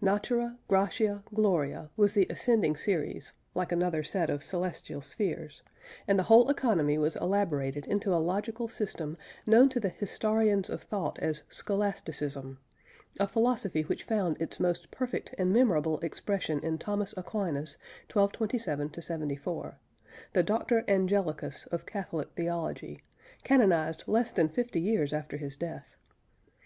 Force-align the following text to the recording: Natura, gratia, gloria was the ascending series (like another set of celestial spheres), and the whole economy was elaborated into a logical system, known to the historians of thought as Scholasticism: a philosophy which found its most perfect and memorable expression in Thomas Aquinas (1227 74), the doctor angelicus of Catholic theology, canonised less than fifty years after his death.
Natura, 0.00 0.56
gratia, 0.66 1.22
gloria 1.34 1.90
was 1.94 2.14
the 2.14 2.26
ascending 2.30 2.74
series 2.74 3.34
(like 3.54 3.70
another 3.70 4.02
set 4.02 4.30
of 4.30 4.42
celestial 4.42 5.02
spheres), 5.02 5.62
and 6.08 6.18
the 6.18 6.22
whole 6.22 6.48
economy 6.48 6.96
was 6.96 7.16
elaborated 7.16 7.84
into 7.84 8.14
a 8.14 8.16
logical 8.16 8.66
system, 8.66 9.18
known 9.46 9.68
to 9.68 9.78
the 9.78 9.90
historians 9.90 10.70
of 10.70 10.80
thought 10.82 11.18
as 11.18 11.44
Scholasticism: 11.50 12.58
a 13.20 13.28
philosophy 13.28 13.82
which 13.82 14.04
found 14.04 14.40
its 14.40 14.58
most 14.58 14.90
perfect 14.90 15.34
and 15.36 15.52
memorable 15.52 15.98
expression 15.98 16.60
in 16.60 16.78
Thomas 16.78 17.12
Aquinas 17.18 17.76
(1227 18.10 19.02
74), 19.02 19.76
the 20.32 20.42
doctor 20.42 20.80
angelicus 20.88 21.66
of 21.66 21.84
Catholic 21.84 22.30
theology, 22.34 23.02
canonised 23.44 24.04
less 24.06 24.30
than 24.30 24.48
fifty 24.48 24.80
years 24.80 25.12
after 25.12 25.36
his 25.36 25.58
death. 25.58 25.94